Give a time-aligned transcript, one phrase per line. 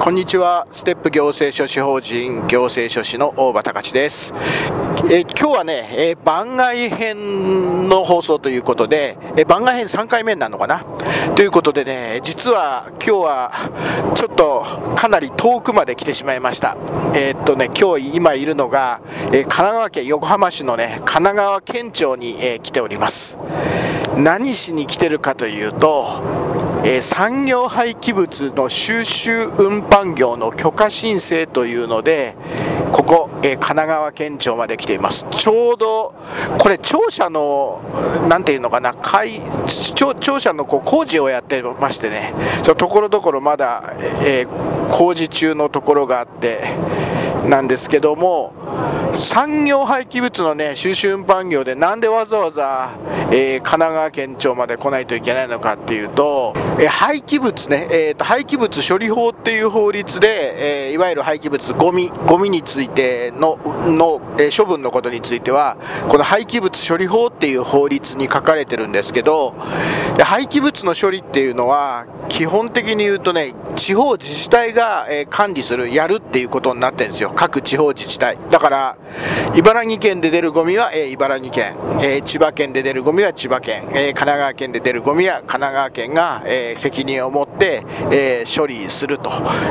[0.00, 0.68] こんにちは。
[0.70, 4.32] ステップ行政書士法人行政書士の大場隆です。
[5.10, 10.84] え今日はね、え番外編の放送ということで、え番外編3回目なのかな？
[11.34, 13.52] ということでね実は今日は
[14.14, 14.62] ちょっと
[14.96, 16.76] かなり遠くまで来てしまいました。
[17.14, 19.00] えー、っとね今日今いるのが、
[19.32, 23.40] え神奈川県横浜市のね神奈川県庁に、え来ております。
[24.16, 32.34] 何しに来てるかというとえー、産業廃棄物の収集運搬業の許可申請というので
[32.92, 35.26] ここ、えー、神奈川県庁まで来ています。
[35.30, 36.14] ちょうど
[36.58, 37.82] これ庁舎の
[38.26, 38.94] 何ていうのかな
[39.94, 42.32] 庁庁舎のこう工事をやってましてね。
[42.62, 43.92] ところどころまだ、
[44.24, 46.70] えー、工事中のところがあって
[47.46, 48.54] なんですけども
[49.18, 52.96] 産業廃棄物のね収集運搬業でなんでわざわざ、
[53.32, 63.58] えー、神奈川県庁まで来ないといけないのかっていうと、えー、廃棄物ね、えーと、廃棄物処理法っていう法律で、えー、いわゆる廃棄物ゴミゴミについての
[63.88, 65.76] の、え処分のことについては
[66.08, 69.56] この廃棄物処理法っていう法律に書かれてるんですけど
[70.22, 77.32] 廃棄物の処理っていうのは基本的に言うとね地方自治体が、え管理するやるっていうことになってるんですよ。
[77.34, 78.38] 各地方自治体。
[78.50, 78.98] だから
[79.56, 89.30] 茨城県で出るゴミは、えー、茨城県、えー、千葉県で出るゴミは千葉県、えー、神奈川県で出るゴミは神奈川県が、え責任を持って、え処理すると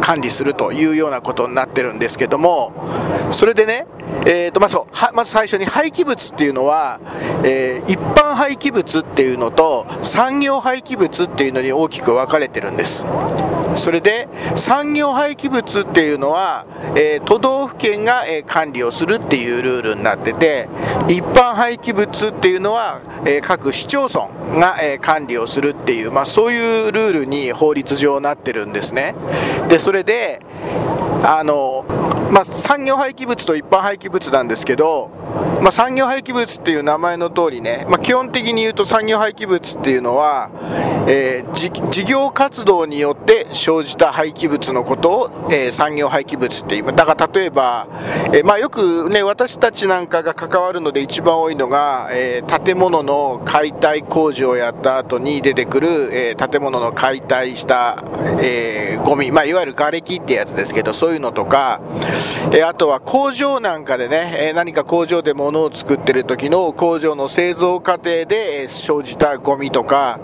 [0.00, 2.72] 管理するというようなことになってるんですけども
[3.30, 3.86] それでね
[4.30, 7.00] えーとまあ、そうはまず最初に廃棄物っていうのは、
[7.44, 13.06] えー、一般廃棄物っていうのと産業廃棄物っていうのに大きく分かれてるんです。
[13.74, 20.68] それで産業廃棄物っていうのは、えー、都道府県が、えー、管理をするっていうルールになってて
[21.08, 24.28] 一般廃棄物っていうのは、え各市町村
[24.58, 29.14] が、え管理をするっていう、まあ、そういうルールに法律上なってるんですね。
[29.68, 30.42] でそれで
[31.24, 31.84] あの
[32.30, 35.10] まあ、産業廃棄物と一般廃棄物なんですけど、
[35.60, 40.50] まあ、産業廃棄物っていう名前の通りね、まあ、基本的に言うと産業廃棄物っていうのは、
[41.08, 47.88] えー、事業活動によって生じた廃棄物のことを、えー、産業廃棄物っていうだから例えば、
[48.32, 58.04] えー、まあ、よくね私たちなんかが関わるので一番多いのが、え建物の解体工事をやった後に出てくる、え建物の解体した、
[58.42, 61.80] えゴミ、まあ、いわゆる瓦礫ってやつですけどそういうのとか。
[62.52, 70.20] えあとは工場なんかでね、え何か工場で物を作ってる時の工場の製造過程で生じたゴミとか、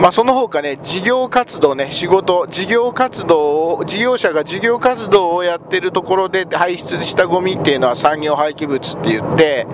[0.00, 9.66] まあ、その他ね事業活動ね仕事事業活動を事業者が事業活動をやってるところで排出したゴミっていうのは産業廃棄物って言って、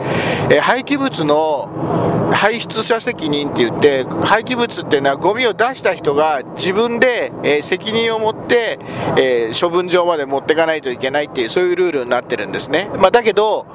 [0.51, 8.79] え廃棄物の排出者責任って言って廃棄物っていうのはゴミを出した人が自分で、え責任を持って、
[9.17, 13.67] え処分場まで持っていかないといけないっていうそういうルールになってるんですね、まあ、だけど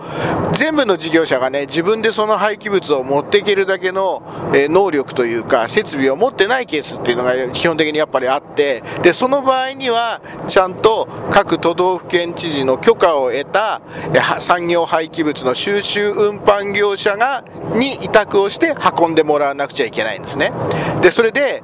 [0.53, 4.23] 全部の事業者がね自分でその廃棄物を持っていけるだけの、
[4.53, 13.81] え能力というか設備を持ってないケースっていうのが基本的にやっぱりあってでその場合にはちゃんと各都道府県知事の許可を得た
[14.14, 17.43] え産業廃棄物の収集運搬業者が
[17.76, 20.52] に委託をして運んでもらわなくちゃいけないんですね。
[21.02, 21.64] でそれで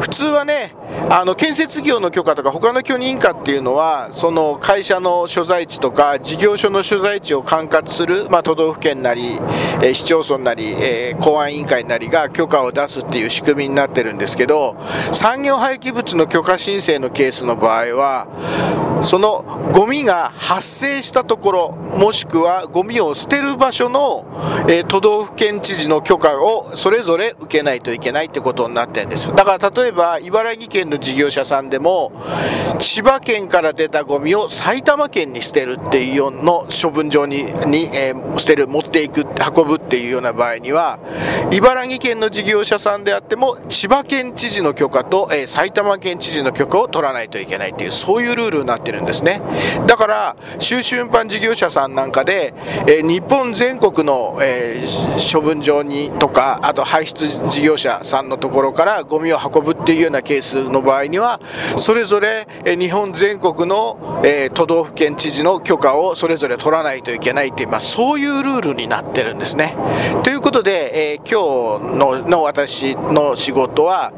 [0.00, 0.74] 普通はね
[1.10, 9.34] あの建設業の許可とか他の許認可っていうのはその会社の所在地とか事業所の所在地を管轄する、まあ、都道府県なり、
[9.82, 14.76] えー、市町村なり、えー、公安委員会なりが許可を出すっていう仕組みになってるんですけど
[15.12, 19.42] 産業廃棄物の許可申請のケースの場合はその
[19.72, 24.26] ゴミが発生したところもしくはゴミを捨てる場所の、
[24.68, 29.34] えー、都道府県知事の許可をそれぞれ受けないといけないってことになってるんですよ。
[29.34, 32.12] だから例えば茨城県県の事業者さんでも
[32.80, 40.98] 千葉県から出たゴミを埼玉県に捨てるっていうようの処分場にに、えー、捨てる持っていく運ぶっていうような場合には
[41.52, 49.40] 茨城県の事業者さんであっても千葉県知事の許可と、えー、埼玉県知事の許可を取らないといけないっていうそういうルールになってるんですね。
[49.86, 52.54] だから収集運搬事業者さんなんかで、
[52.88, 61.40] えー、日本全国の、えー、処分場にとかあと排出事業者さんのところからゴミを運ぶっていうようなケースの場合には
[61.76, 64.22] それぞれ、日本全国の、
[64.54, 69.76] 都道府県知事の許可をそれぞれ取らないといけないっていう、まあ、そういうルールになってるんですね。
[70.22, 74.12] ということで、え、今日のの私の仕事は、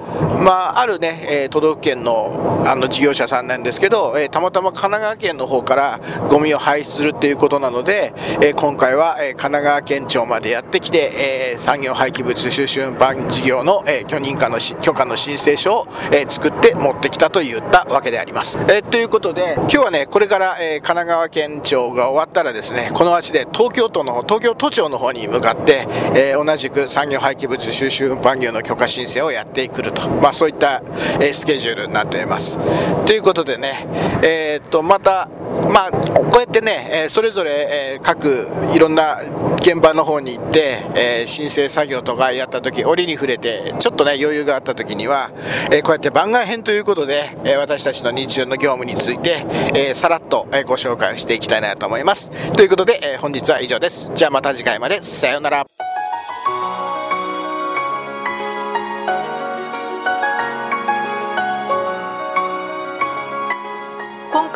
[0.45, 18.59] まあ、あるね、え、都道府県のあの事業者さんなんですけど、え、たまたま神奈川県の方からゴミを排出するっていうことなので、え、今回は、え、神奈川県庁までやってきて、え、産業廃棄物収集運搬事業の、え、許認可の許可の申請書を、え、作って持ってきたといったわけであります。
[18.69, 30.83] えー、ということで今日はねこれから、えー、神奈川県庁が終わったらですねこの足で東京都の東京都庁の方に向かって、えー、同じく産業廃棄物収集運搬業の許可申請をやってくると、まあ、そういった、
[31.15, 32.59] えー、スケジュールになっております。
[33.07, 33.87] ということでね、
[34.23, 35.31] えー、っとまた
[35.75, 39.19] まあ、こうやってね、えそれぞれ、え各いろんな
[39.57, 45.33] 現場の方に行って、え申請作業とかやった時折に触れてちょっとね余裕があった時には、
[45.73, 49.45] えこうやって番外編ということで、え私たちの日常の業務について、
[49.75, 52.31] えさらっと、えご紹介をしていきたいなと思います。
[52.53, 54.09] ということで、え本日は以上です。
[54.15, 55.03] じゃあまた次回まで。
[55.03, 55.94] さようなら。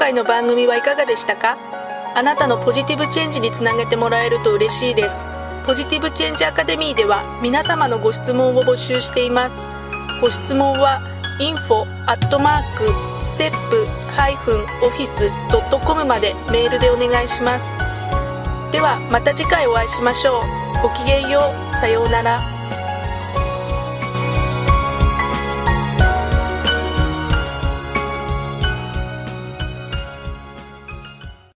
[0.09, 1.59] 回の番組はいかがでしたか？
[2.15, 5.27] あなたのポジティブチェンジにつなげてもらえると嬉しいです。
[5.67, 9.67] ポジティブチェンジアカデミーでは皆様のご質問を募集しています。
[10.23, 11.01] ご質問は
[11.41, 12.85] info アットマーク
[13.21, 13.85] ステップ
[14.17, 17.71] ハイフンオフィスドットコムまでメールでお願いします。
[18.73, 20.43] ではまた次回お会いしましょう。
[20.83, 21.75] ごきげんよう。
[21.75, 22.58] さようなら。